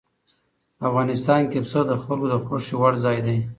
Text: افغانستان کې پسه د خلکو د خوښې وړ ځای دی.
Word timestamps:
افغانستان 0.87 1.41
کې 1.51 1.59
پسه 1.63 1.81
د 1.89 1.91
خلکو 2.03 2.25
د 2.31 2.35
خوښې 2.45 2.75
وړ 2.79 2.93
ځای 3.05 3.17
دی. 3.25 3.37